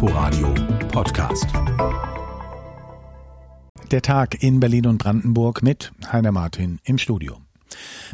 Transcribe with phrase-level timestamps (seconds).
[0.00, 0.54] Inforadio
[0.92, 1.48] Podcast.
[3.90, 7.47] Der Tag in Berlin und Brandenburg mit Heiner Martin im Studio.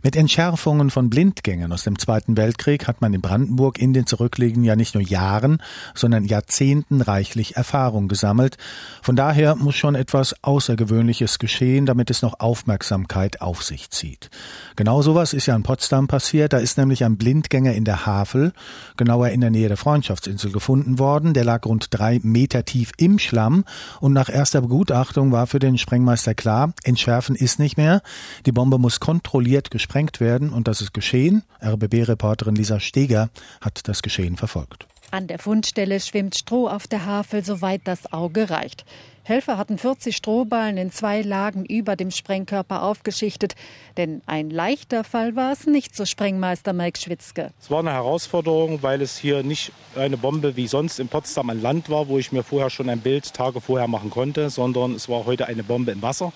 [0.02, 4.64] Mit Entschärfungen von Blindgängern aus dem Zweiten Weltkrieg hat man in Brandenburg in den zurückliegenden
[4.64, 5.62] ja nicht nur Jahren,
[5.94, 8.58] sondern Jahrzehnten reichlich Erfahrung gesammelt.
[9.02, 14.30] Von daher muss schon etwas Außergewöhnliches geschehen, damit es noch Aufmerksamkeit auf sich zieht.
[14.76, 16.52] Genau sowas ist ja in Potsdam passiert.
[16.52, 18.52] Da ist nämlich ein Blindgänger in der Havel,
[18.96, 21.32] genauer in der Nähe der Freundschaftsinsel, gefunden worden.
[21.32, 23.64] Der lag rund drei Meter tief im Schlamm
[24.00, 28.02] und nach erster Begutachtung war für den Sprengmeister klar, entschärfen ist nicht mehr.
[28.46, 31.42] Die Bombe muss kontrolliert kontrolliert gesprengt werden und das ist geschehen.
[31.62, 33.28] RBB-Reporterin Lisa Steger
[33.60, 34.86] hat das Geschehen verfolgt.
[35.10, 38.86] An der Fundstelle schwimmt Stroh auf der Havel, soweit das Auge reicht.
[39.22, 43.54] Helfer hatten 40 Strohballen in zwei Lagen über dem Sprengkörper aufgeschichtet.
[43.98, 47.50] Denn ein leichter Fall war es nicht, so Sprengmeister Mike Schwitzke.
[47.60, 51.60] Es war eine Herausforderung, weil es hier nicht eine Bombe wie sonst in Potsdam an
[51.60, 55.08] Land war, wo ich mir vorher schon ein Bild Tage vorher machen konnte, sondern es
[55.08, 56.32] war heute eine Bombe im Wasser,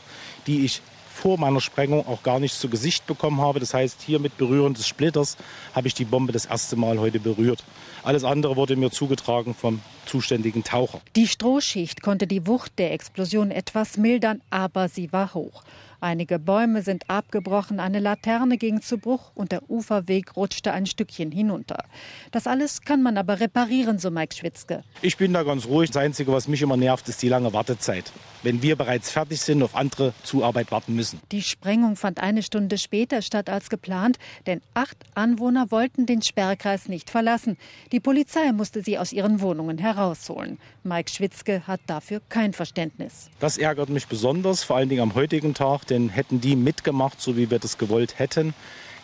[0.47, 0.83] die ich
[1.19, 3.58] vor meiner Sprengung auch gar nicht zu Gesicht bekommen habe.
[3.58, 5.36] Das heißt, hier mit Berühren des Splitters
[5.75, 7.64] habe ich die Bombe das erste Mal heute berührt.
[8.05, 11.00] Alles andere wurde mir zugetragen vom zuständigen Taucher.
[11.16, 15.64] Die Strohschicht konnte die Wucht der Explosion etwas mildern, aber sie war hoch.
[16.00, 21.32] Einige Bäume sind abgebrochen, eine Laterne ging zu Bruch und der Uferweg rutschte ein Stückchen
[21.32, 21.84] hinunter.
[22.30, 24.84] Das alles kann man aber reparieren, so Mike Schwitzke.
[25.02, 25.91] Ich bin da ganz ruhig.
[25.91, 28.12] Das Einzige, was mich immer nervt, ist die lange Wartezeit.
[28.44, 31.20] Wenn wir bereits fertig sind, auf andere Zuarbeit warten müssen.
[31.32, 36.88] Die Sprengung fand eine Stunde später statt als geplant, denn acht Anwohner wollten den Sperrkreis
[36.88, 37.56] nicht verlassen.
[37.91, 40.58] Die Polizei musste sie aus ihren Wohnungen herausholen.
[40.84, 43.30] Mike Schwitzke hat dafür kein Verständnis.
[43.41, 47.36] Das ärgert mich besonders, vor allen Dingen am heutigen Tag, denn hätten die mitgemacht, so
[47.36, 48.55] wie wir das gewollt hätten,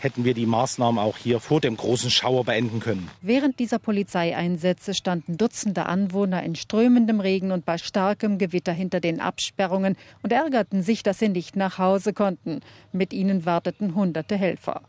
[0.05, 3.11] hätten wir die Maßnahmen auch hier vor dem großen Schauer beenden können.
[3.23, 9.21] Während dieser Polizeieinsätze standen Dutzende Anwohner in strömendem Regen und bei starkem Gewitter hinter den
[9.21, 12.61] Absperrungen und ärgerten sich, dass sie nicht nach Hause konnten.
[12.93, 14.83] Mit ihnen warteten hunderte Helfer.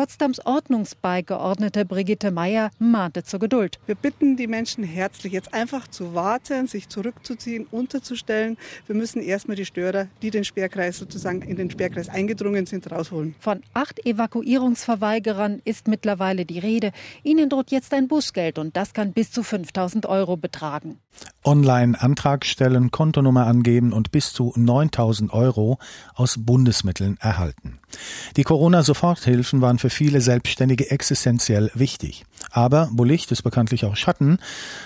[0.00, 3.78] Potsdams Ordnungsbeigeordnete Brigitte Meyer mahnte zur Geduld.
[3.84, 8.56] Wir bitten die Menschen herzlich, jetzt einfach zu warten, sich zurückzuziehen, unterzustellen.
[8.86, 13.34] Wir müssen erstmal die Störer, die den Sperrkreis sozusagen in den Sperrkreis eingedrungen sind, rausholen.
[13.40, 16.92] Von acht Evakuierungsverweigerern ist mittlerweile die Rede.
[17.22, 20.98] Ihnen droht jetzt ein Bußgeld und das kann bis zu 5000 Euro betragen.
[21.44, 25.78] Online Antrag stellen, Kontonummer angeben und bis zu 9000 Euro
[26.14, 27.80] aus Bundesmitteln erhalten.
[28.36, 32.24] Die Corona-Soforthilfen waren für viele Selbstständige existenziell wichtig.
[32.50, 34.38] Aber wo Licht ist bekanntlich auch Schatten.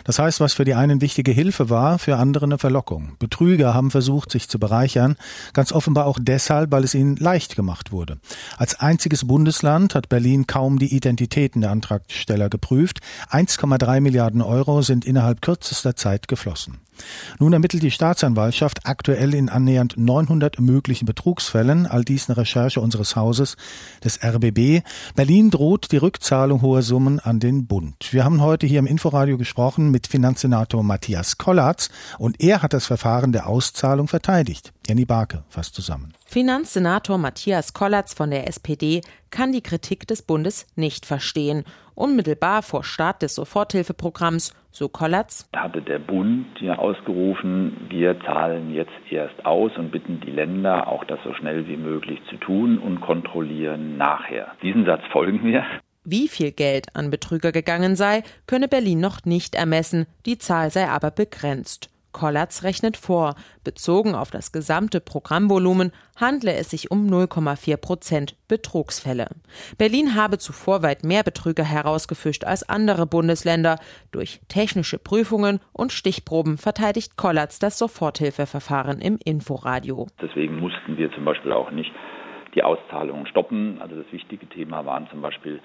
[0.04, 3.16] Das heißt, was für die einen wichtige Hilfe war, für andere eine Verlockung.
[3.19, 5.16] Betrüger haben versucht, sich zu bereichern,
[5.53, 8.19] ganz offenbar auch deshalb, weil es ihnen leicht gemacht wurde.
[8.56, 13.00] Als einziges Bundesland hat Berlin kaum die Identitäten der Antragsteller geprüft.
[13.31, 16.83] 1,3 Milliarden Euro sind innerhalb kürzester Zeit geflossen.
[17.38, 23.16] Nun ermittelt die Staatsanwaltschaft aktuell in annähernd 900 möglichen Betrugsfällen, all dies eine Recherche unseres
[23.16, 23.56] Hauses
[24.03, 24.82] des RBB.
[25.15, 28.12] Berlin droht die Rückzahlung hoher Summen an den Bund.
[28.12, 31.88] Wir haben heute hier im Inforadio gesprochen mit Finanzsenator Matthias Kollatz
[32.19, 34.72] und er hat das Verfahren der Auszahlung verteidigt.
[34.87, 36.12] Jenny Barke fasst zusammen.
[36.26, 41.65] Finanzsenator Matthias Kollatz von der SPD kann die Kritik des Bundes nicht verstehen.
[41.94, 48.91] Unmittelbar vor Start des Soforthilfeprogramms, so Kollatz, hatte der Bund ja ausgerufen, wir zahlen jetzt
[49.10, 53.00] erst aus und bitten die Länder, auch das so schnell wie möglich zu tun und
[53.00, 54.49] kontrollieren nachher.
[54.62, 55.65] Diesen Satz folgen wir.
[56.05, 60.88] Wie viel Geld an Betrüger gegangen sei, könne Berlin noch nicht ermessen, die Zahl sei
[60.88, 61.94] aber begrenzt.
[62.14, 69.26] Kollatz rechnet vor, bezogen auf das gesamte Programmvolumen handle es sich um 0,4 Prozent Betrugsfälle.
[69.76, 73.78] Berlin habe zuvor weit mehr Betrüger herausgefischt als andere Bundesländer.
[74.12, 80.06] Durch technische Prüfungen und Stichproben verteidigt Kollatz das Soforthilfeverfahren im Inforadio.
[80.22, 81.91] Deswegen mussten wir zum Beispiel auch nicht
[82.54, 83.82] die Auszahlungen stoppen.
[83.82, 85.60] Also das wichtige Thema waren zum Beispiel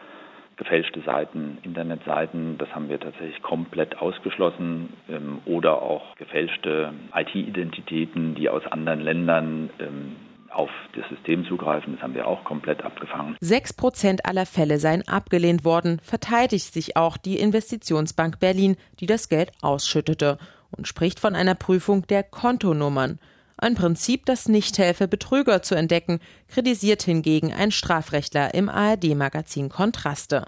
[0.59, 8.49] gefälschte Seiten, Internetseiten, das haben wir tatsächlich komplett ausgeschlossen ähm, oder auch gefälschte IT-Identitäten, die
[8.49, 10.17] aus anderen Ländern ähm,
[10.51, 11.93] auf das System zugreifen.
[11.93, 13.37] Das haben wir auch komplett abgefangen.
[13.39, 19.29] Sechs Prozent aller Fälle seien abgelehnt worden, verteidigt sich auch die Investitionsbank Berlin, die das
[19.29, 20.37] Geld ausschüttete
[20.75, 23.17] und spricht von einer Prüfung der Kontonummern.
[23.61, 30.45] Ein Prinzip, das nicht helfe, Betrüger zu entdecken, kritisiert hingegen ein Strafrechtler im ARD-Magazin Kontraste.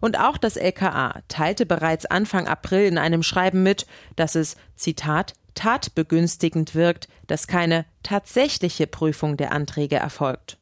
[0.00, 5.32] Und auch das LKA teilte bereits Anfang April in einem Schreiben mit, dass es, Zitat,
[5.54, 10.58] tatbegünstigend wirkt, dass keine tatsächliche Prüfung der Anträge erfolgt.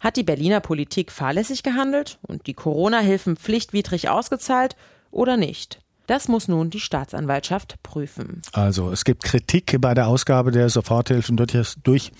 [0.00, 4.74] Hat die Berliner Politik fahrlässig gehandelt und die Corona-Hilfen pflichtwidrig ausgezahlt
[5.10, 5.80] oder nicht?
[6.06, 8.42] Das muss nun die Staatsanwaltschaft prüfen.
[8.52, 12.12] Also es gibt Kritik bei der Ausgabe der Soforthilfen durch, durch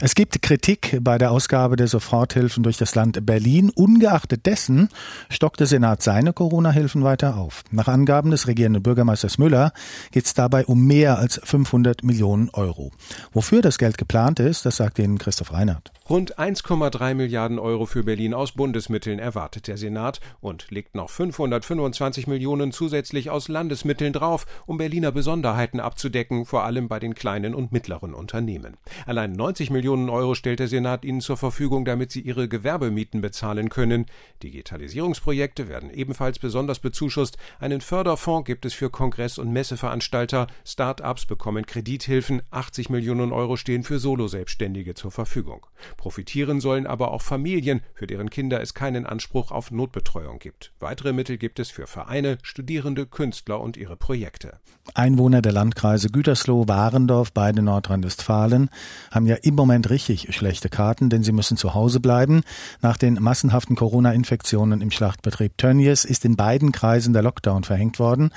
[0.00, 3.70] es gibt Kritik bei der Ausgabe der Soforthilfen durch das Land Berlin.
[3.74, 4.90] Ungeachtet dessen
[5.28, 7.64] stockt der Senat seine Corona-Hilfen weiter auf.
[7.72, 9.72] Nach Angaben des regierenden Bürgermeisters Müller
[10.12, 12.92] geht es dabei um mehr als 500 Millionen Euro.
[13.32, 15.90] Wofür das Geld geplant ist, das sagt Ihnen Christoph Reinhardt.
[16.08, 22.28] Rund 1,3 Milliarden Euro für Berlin aus Bundesmitteln erwartet der Senat und legt noch 525
[22.28, 27.72] Millionen zusätzlich aus Landesmitteln drauf, um Berliner Besonderheiten abzudecken, vor allem bei den kleinen und
[27.72, 28.76] mittleren Unternehmen.
[29.04, 33.68] Allein 90 Millionen Euro stellt der Senat ihnen zur Verfügung, damit sie ihre Gewerbemieten bezahlen
[33.70, 34.06] können.
[34.42, 37.38] Digitalisierungsprojekte werden ebenfalls besonders bezuschusst.
[37.58, 40.46] Einen Förderfonds gibt es für Kongress- und Messeveranstalter.
[40.64, 42.42] Start-ups bekommen Kredithilfen.
[42.50, 45.66] 80 Millionen Euro stehen für Solo-Selbstständige zur Verfügung.
[45.96, 50.72] Profitieren sollen aber auch Familien, für deren Kinder es keinen Anspruch auf Notbetreuung gibt.
[50.80, 54.58] Weitere Mittel gibt es für Vereine, Studierende, Künstler und ihre Projekte.
[54.94, 58.70] Einwohner der Landkreise Gütersloh, Warendorf, beide Nordrhein-Westfalen
[59.10, 62.42] haben ja im Moment richtig schlechte Karten, denn sie müssen zu Hause bleiben.
[62.82, 68.30] Nach den massenhaften Corona-Infektionen im Schlachtbetrieb Tönnies ist in beiden Kreisen der Lockdown verhängt worden.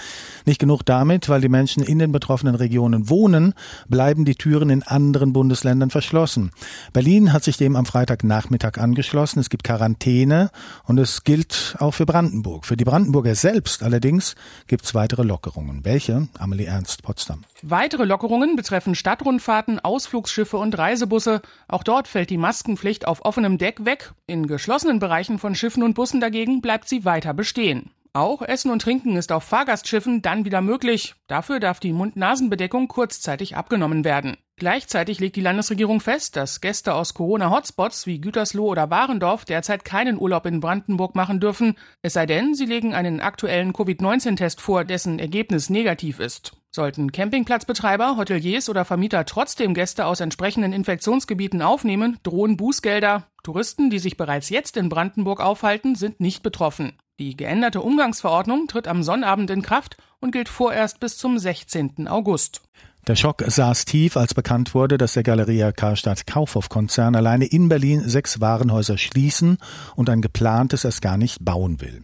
[0.45, 3.53] Nicht genug damit, weil die Menschen in den betroffenen Regionen wohnen,
[3.87, 6.51] bleiben die Türen in anderen Bundesländern verschlossen.
[6.93, 9.39] Berlin hat sich dem am Freitagnachmittag angeschlossen.
[9.39, 10.51] Es gibt Quarantäne
[10.85, 12.65] und es gilt auch für Brandenburg.
[12.65, 14.35] Für die Brandenburger selbst allerdings
[14.67, 15.85] gibt es weitere Lockerungen.
[15.85, 16.27] Welche?
[16.37, 17.43] Amelie Ernst, Potsdam.
[17.63, 21.41] Weitere Lockerungen betreffen Stadtrundfahrten, Ausflugsschiffe und Reisebusse.
[21.67, 24.13] Auch dort fällt die Maskenpflicht auf offenem Deck weg.
[24.25, 27.91] In geschlossenen Bereichen von Schiffen und Bussen dagegen bleibt sie weiter bestehen.
[28.13, 31.15] Auch Essen und Trinken ist auf Fahrgastschiffen dann wieder möglich.
[31.27, 34.35] Dafür darf die Mund-Nasen-Bedeckung kurzzeitig abgenommen werden.
[34.57, 40.19] Gleichzeitig legt die Landesregierung fest, dass Gäste aus Corona-Hotspots wie Gütersloh oder Warendorf derzeit keinen
[40.19, 45.17] Urlaub in Brandenburg machen dürfen, es sei denn, sie legen einen aktuellen Covid-19-Test vor, dessen
[45.17, 46.51] Ergebnis negativ ist.
[46.73, 53.27] Sollten Campingplatzbetreiber, Hoteliers oder Vermieter trotzdem Gäste aus entsprechenden Infektionsgebieten aufnehmen, drohen Bußgelder.
[53.43, 56.93] Touristen, die sich bereits jetzt in Brandenburg aufhalten, sind nicht betroffen.
[57.19, 62.07] Die geänderte Umgangsverordnung tritt am Sonnabend in Kraft und gilt vorerst bis zum 16.
[62.07, 62.61] August.
[63.07, 68.07] Der Schock saß tief, als bekannt wurde, dass der Galeria Karstadt Kaufhof-Konzern alleine in Berlin
[68.07, 69.57] sechs Warenhäuser schließen
[69.95, 72.03] und ein geplantes erst gar nicht bauen will.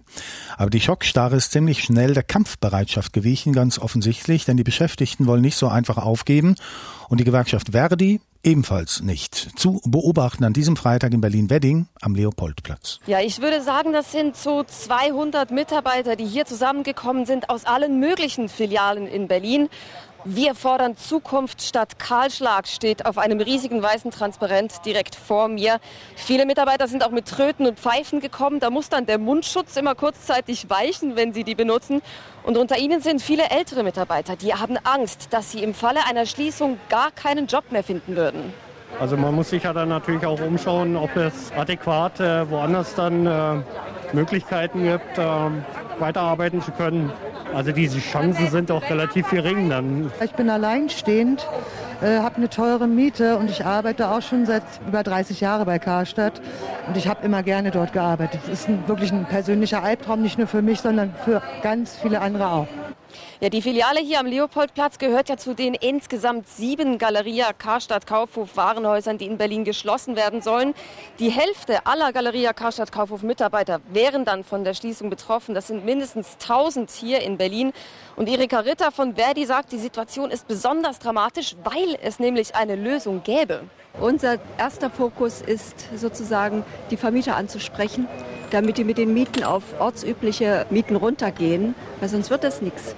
[0.57, 5.41] Aber die Schockstarre ist ziemlich schnell der Kampfbereitschaft gewichen, ganz offensichtlich, denn die Beschäftigten wollen
[5.41, 6.55] nicht so einfach aufgeben
[7.09, 9.59] und die Gewerkschaft Verdi ebenfalls nicht.
[9.59, 12.99] Zu beobachten an diesem Freitag in Berlin-Wedding am Leopoldplatz.
[13.05, 17.99] Ja, ich würde sagen, das sind so 200 Mitarbeiter, die hier zusammengekommen sind aus allen
[17.99, 19.69] möglichen Filialen in Berlin.
[20.25, 25.79] Wir fordern Zukunft statt Kahlschlag steht auf einem riesigen weißen Transparent direkt vor mir.
[26.15, 28.59] Viele Mitarbeiter sind auch mit Tröten und Pfeifen gekommen.
[28.59, 32.01] Da muss dann der Mundschutz immer kurzzeitig weichen, wenn sie die benutzen.
[32.43, 36.25] Und unter ihnen sind viele ältere Mitarbeiter, die haben Angst, dass sie im Falle einer
[36.25, 38.53] Schließung gar keinen Job mehr finden würden.
[38.99, 43.25] Also man muss sich ja dann natürlich auch umschauen, ob es adäquat äh, woanders dann
[43.25, 43.61] äh,
[44.13, 45.23] Möglichkeiten gibt, äh,
[45.99, 47.11] weiterarbeiten zu können.
[47.53, 50.11] Also diese Chancen sind auch relativ gering dann.
[50.23, 51.47] Ich bin alleinstehend,
[52.01, 55.79] äh, habe eine teure Miete und ich arbeite auch schon seit über 30 Jahren bei
[55.79, 56.41] Karstadt
[56.87, 58.41] und ich habe immer gerne dort gearbeitet.
[58.45, 62.21] Es ist ein, wirklich ein persönlicher Albtraum, nicht nur für mich, sondern für ganz viele
[62.21, 62.67] andere auch.
[63.39, 68.57] Ja, die Filiale hier am Leopoldplatz gehört ja zu den insgesamt sieben Galeria Karstadt Kaufhof
[68.57, 70.73] Warenhäusern, die in Berlin geschlossen werden sollen.
[71.19, 75.53] Die Hälfte aller Galeria Karstadt Kaufhof Mitarbeiter wären dann von der Schließung betroffen.
[75.53, 77.73] Das sind mindestens 1000 hier in Berlin.
[78.15, 82.75] Und Erika Ritter von Verdi sagt, die Situation ist besonders dramatisch, weil es nämlich eine
[82.75, 83.63] Lösung gäbe.
[83.99, 88.07] Unser erster Fokus ist sozusagen, die Vermieter anzusprechen,
[88.51, 92.95] damit die mit den Mieten auf ortsübliche Mieten runtergehen, weil sonst wird das nichts.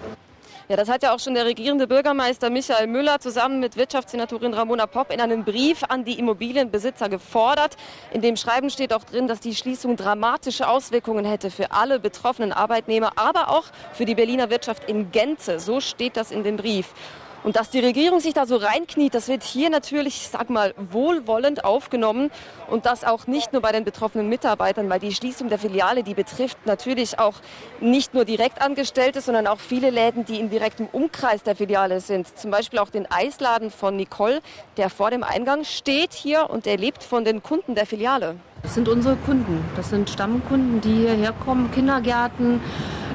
[0.70, 4.86] Ja, das hat ja auch schon der regierende Bürgermeister Michael Müller zusammen mit Wirtschaftssenatorin Ramona
[4.86, 7.76] Popp in einem Brief an die Immobilienbesitzer gefordert.
[8.14, 12.54] In dem Schreiben steht auch drin, dass die Schließung dramatische Auswirkungen hätte für alle betroffenen
[12.54, 13.64] Arbeitnehmer, aber auch
[13.94, 15.60] für die Berliner Wirtschaft in Gänze.
[15.60, 16.94] So steht das in dem Brief.
[17.44, 21.64] Und dass die Regierung sich da so reinkniet, das wird hier natürlich, sag mal, wohlwollend
[21.64, 22.32] aufgenommen.
[22.70, 26.14] Und das auch nicht nur bei den betroffenen Mitarbeitern, weil die Schließung der Filiale, die
[26.14, 27.36] betrifft natürlich auch
[27.80, 32.38] nicht nur Direktangestellte, sondern auch viele Läden, die in direktem Umkreis der Filiale sind.
[32.38, 34.42] Zum Beispiel auch den Eisladen von Nicole,
[34.78, 38.36] der vor dem Eingang steht hier und der lebt von den Kunden der Filiale.
[38.62, 39.64] Das sind unsere Kunden.
[39.78, 42.62] Das sind Stammkunden, die hierher kommen, Kindergärten,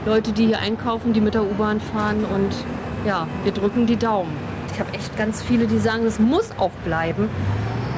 [0.07, 2.53] Leute, die hier einkaufen, die mit der U-Bahn fahren und
[3.07, 4.33] ja, wir drücken die Daumen.
[4.73, 7.29] Ich habe echt ganz viele, die sagen, es muss auch bleiben.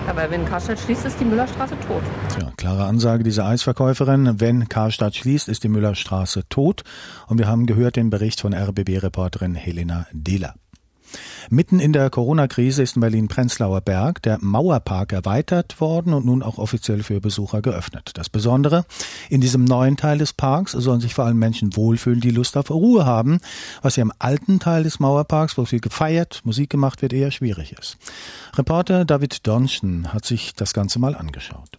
[0.07, 2.03] Aber wenn Karstadt schließt, ist die Müllerstraße tot.
[2.29, 4.39] Tja, klare Ansage dieser Eisverkäuferin.
[4.41, 6.85] Wenn Karstadt schließt, ist die Müllerstraße tot.
[7.27, 10.55] Und wir haben gehört den Bericht von RBB-Reporterin Helena Dehler.
[11.49, 16.59] Mitten in der Corona-Krise ist in Berlin-Prenzlauer Berg der Mauerpark erweitert worden und nun auch
[16.59, 18.11] offiziell für Besucher geöffnet.
[18.15, 18.85] Das Besondere,
[19.31, 22.71] in diesem neuen Teil des Parks sollen sich vor allem Menschen wohlfühlen, die Lust auf
[22.71, 23.41] Ruhe haben,
[23.83, 27.73] was ja im alten Teil des Mauerparks, wo viel gefeiert, Musik gemacht wird, eher schwierig
[27.79, 27.97] ist.
[28.57, 31.79] Reporter David Donschen hat sich das Ganze mal angeschaut.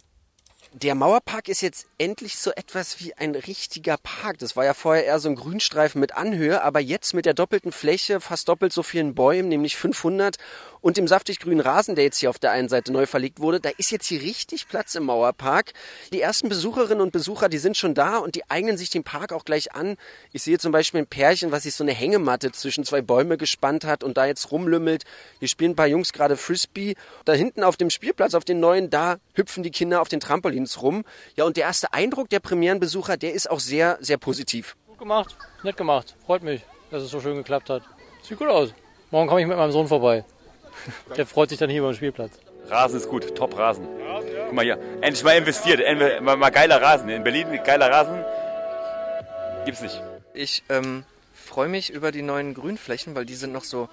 [0.82, 4.38] Der Mauerpark ist jetzt endlich so etwas wie ein richtiger Park.
[4.38, 7.72] Das war ja vorher eher so ein Grünstreifen mit Anhöhe, aber jetzt mit der doppelten
[7.72, 10.36] Fläche, fast doppelt so vielen Bäumen, nämlich 500
[10.80, 13.60] und dem saftig grünen Rasen, der jetzt hier auf der einen Seite neu verlegt wurde,
[13.60, 15.72] da ist jetzt hier richtig Platz im Mauerpark.
[16.12, 19.32] Die ersten Besucherinnen und Besucher, die sind schon da und die eignen sich den Park
[19.32, 19.96] auch gleich an.
[20.32, 23.84] Ich sehe zum Beispiel ein Pärchen, was sich so eine Hängematte zwischen zwei Bäume gespannt
[23.84, 25.04] hat und da jetzt rumlümmelt.
[25.38, 26.94] Hier spielen ein paar Jungs gerade Frisbee.
[27.24, 30.82] Da hinten auf dem Spielplatz, auf den neuen, da hüpfen die Kinder auf den Trampolins
[30.82, 31.04] rum.
[31.36, 34.76] Ja, und der erste Eindruck der Premierenbesucher, der ist auch sehr, sehr positiv.
[34.86, 36.16] Gut gemacht, nett gemacht.
[36.26, 37.82] Freut mich, dass es so schön geklappt hat.
[38.22, 38.74] Sieht gut aus.
[39.10, 40.24] Morgen komme ich mit meinem Sohn vorbei.
[41.16, 42.32] Der freut sich dann hier beim Spielplatz.
[42.68, 43.86] Rasen ist gut, top Rasen.
[44.44, 47.08] Guck mal hier, endlich mal investiert, endlich mal, mal geiler Rasen.
[47.08, 48.24] In Berlin geiler Rasen
[49.64, 50.02] gibt's nicht.
[50.34, 51.04] Ich ähm,
[51.34, 53.88] freue mich über die neuen Grünflächen, weil die sind noch so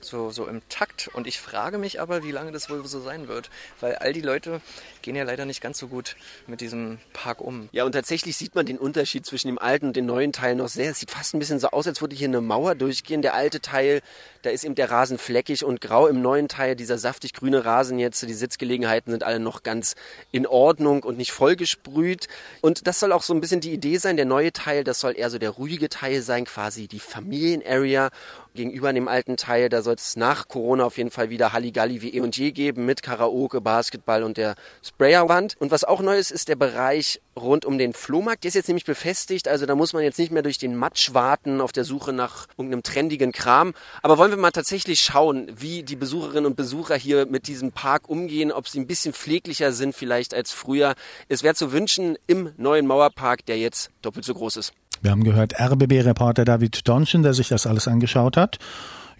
[0.00, 1.08] so, so im Takt.
[1.12, 3.50] Und ich frage mich aber, wie lange das wohl so sein wird.
[3.80, 4.60] Weil all die Leute
[5.02, 7.68] gehen ja leider nicht ganz so gut mit diesem Park um.
[7.72, 10.68] Ja, und tatsächlich sieht man den Unterschied zwischen dem alten und dem neuen Teil noch
[10.68, 10.90] sehr.
[10.90, 13.22] Es sieht fast ein bisschen so aus, als würde hier eine Mauer durchgehen.
[13.22, 14.02] Der alte Teil,
[14.42, 16.06] da ist eben der Rasen fleckig und grau.
[16.06, 19.94] Im neuen Teil, dieser saftig grüne Rasen jetzt, die Sitzgelegenheiten sind alle noch ganz
[20.30, 22.28] in Ordnung und nicht vollgesprüht.
[22.60, 24.16] Und das soll auch so ein bisschen die Idee sein.
[24.16, 28.10] Der neue Teil, das soll eher so der ruhige Teil sein, quasi die Familienarea
[28.54, 29.68] gegenüber dem alten Teil.
[29.68, 32.84] Da soll es nach Corona auf jeden Fall wieder Halligalli wie eh und je geben
[32.84, 35.56] mit Karaoke, Basketball und der Sprayerwand.
[35.58, 38.44] Und was auch neu ist, ist der Bereich rund um den Flohmarkt.
[38.44, 41.14] Der ist jetzt nämlich befestigt, also da muss man jetzt nicht mehr durch den Matsch
[41.14, 43.72] warten auf der Suche nach irgendeinem trendigen Kram.
[44.02, 48.10] Aber wollen wir mal tatsächlich schauen, wie die Besucherinnen und Besucher hier mit diesem Park
[48.10, 50.96] umgehen, ob sie ein bisschen pfleglicher sind vielleicht als früher.
[51.28, 54.74] Es wäre zu wünschen im neuen Mauerpark, der jetzt doppelt so groß ist.
[55.00, 58.58] Wir haben gehört, RBB-Reporter David Donschen, der sich das alles angeschaut hat.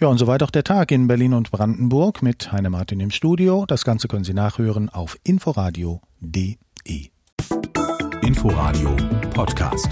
[0.01, 3.65] Ja, und soweit auch der Tag in Berlin und Brandenburg mit Heine Martin im Studio.
[3.67, 6.59] Das Ganze können Sie nachhören auf inforadio.de.
[8.23, 8.97] Inforadio
[9.35, 9.89] Podcast.